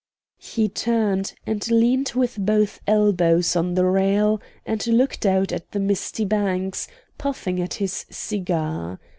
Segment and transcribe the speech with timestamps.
[0.39, 5.79] He turned, and leaned with both elbows on the rail, and looked out at the
[5.79, 6.87] misty banks,
[7.19, 8.99] puffing at his cigar.